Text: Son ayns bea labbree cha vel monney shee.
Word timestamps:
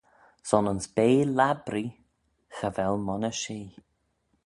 Son 0.49 0.69
ayns 0.71 0.87
bea 0.95 1.25
labbree 1.37 1.95
cha 2.57 2.69
vel 2.77 2.95
monney 3.05 3.35
shee. 3.41 3.73